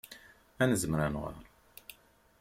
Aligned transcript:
Ad 0.61 0.67
nezmer 0.69 0.99
ad 1.05 1.11
nɣer. 1.13 1.35